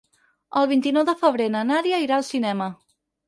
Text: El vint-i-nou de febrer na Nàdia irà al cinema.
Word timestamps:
El 0.61 0.69
vint-i-nou 0.71 1.05
de 1.09 1.15
febrer 1.19 1.47
na 1.57 1.63
Nàdia 1.73 2.01
irà 2.07 2.17
al 2.17 2.27
cinema. 2.31 2.73